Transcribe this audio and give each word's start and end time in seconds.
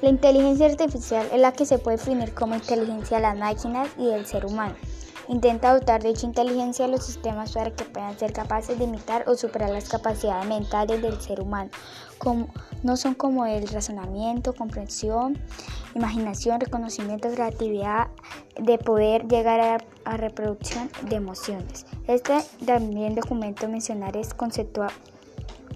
La 0.00 0.10
inteligencia 0.10 0.66
artificial 0.66 1.26
es 1.32 1.40
la 1.40 1.52
que 1.52 1.66
se 1.66 1.78
puede 1.78 1.96
definir 1.96 2.32
como 2.32 2.54
inteligencia 2.54 3.16
de 3.16 3.24
las 3.24 3.36
máquinas 3.36 3.88
y 3.98 4.06
del 4.06 4.26
ser 4.26 4.46
humano. 4.46 4.76
Intenta 5.26 5.74
dotar 5.74 6.02
dicha 6.02 6.24
inteligencia 6.24 6.84
a 6.84 6.88
los 6.88 7.04
sistemas 7.04 7.52
para 7.52 7.72
que 7.72 7.84
puedan 7.84 8.16
ser 8.16 8.32
capaces 8.32 8.78
de 8.78 8.84
imitar 8.84 9.28
o 9.28 9.34
superar 9.34 9.70
las 9.70 9.88
capacidades 9.88 10.46
mentales 10.46 11.02
del 11.02 11.20
ser 11.20 11.40
humano. 11.40 11.70
No 12.84 12.96
son 12.96 13.14
como 13.14 13.44
el 13.44 13.66
razonamiento, 13.66 14.54
comprensión, 14.54 15.36
imaginación, 15.96 16.60
reconocimiento, 16.60 17.28
creatividad, 17.28 18.06
de 18.54 18.78
poder 18.78 19.26
llegar 19.26 19.60
a, 19.60 19.78
a 20.04 20.16
reproducción 20.16 20.88
de 21.08 21.16
emociones. 21.16 21.86
Este 22.06 22.34
también 22.64 23.16
documento 23.16 23.68
mencionar 23.68 24.16
es 24.16 24.32
conceptual 24.32 24.92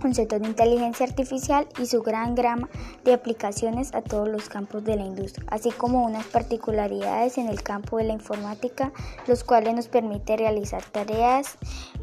conceptos 0.03 0.41
de 0.41 0.49
inteligencia 0.49 1.07
artificial 1.07 1.67
y 1.79 1.87
su 1.87 2.03
gran 2.03 2.35
grama 2.35 2.69
de 3.05 3.15
aplicaciones 3.15 3.95
a 3.95 4.03
todos 4.03 4.29
los 4.29 4.49
campos 4.49 4.85
de 4.85 4.97
la 4.97 5.05
industria, 5.05 5.47
así 5.49 5.71
como 5.71 6.05
unas 6.05 6.27
particularidades 6.27 7.39
en 7.39 7.49
el 7.49 7.63
campo 7.63 7.99
de 7.99 8.05
la 8.05 8.13
informática, 8.13 8.93
los 9.27 9.45
cuales 9.45 9.75
nos 9.75 9.89
permite 9.89 10.37
realizar 10.37 10.83
tareas 10.83 11.57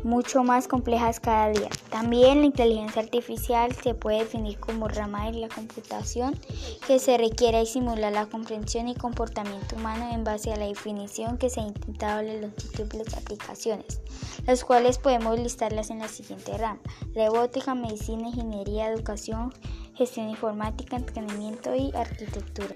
mucho 0.04 0.44
más 0.44 0.68
complejas 0.68 1.20
cada 1.20 1.50
día. 1.50 1.70
También 1.92 2.40
la 2.40 2.46
inteligencia 2.46 3.02
artificial 3.02 3.76
se 3.76 3.94
puede 3.94 4.20
definir 4.20 4.58
como 4.60 4.88
rama 4.88 5.26
de 5.30 5.40
la 5.40 5.50
computación 5.50 6.40
que 6.88 7.00
se 7.00 7.18
requiere 7.18 7.62
y 7.62 7.66
simular 7.66 8.14
la 8.14 8.26
comprensión 8.28 8.88
y 8.88 8.96
comportamiento 8.96 9.76
humano 9.76 10.10
en 10.12 10.24
base 10.24 10.54
a 10.54 10.56
la 10.56 10.68
definición 10.68 11.38
que 11.38 11.50
se 11.50 11.60
ha 11.60 11.68
intentado 11.68 12.22
en 12.22 12.42
las 12.42 12.52
múltiples 12.52 13.14
aplicaciones, 13.14 14.02
las 14.48 14.64
cuales 14.64 14.98
podemos 14.98 15.38
listarlas 15.38 15.90
en 15.90 16.00
la 16.00 16.08
siguiente 16.08 16.58
rama: 16.58 16.80
robótica, 17.14 17.76
medicina, 17.90 18.28
ingeniería, 18.28 18.92
educación, 18.92 19.52
gestión 19.96 20.30
informática, 20.30 20.96
entrenamiento 20.96 21.76
y 21.76 21.92
arquitectura. 21.96 22.76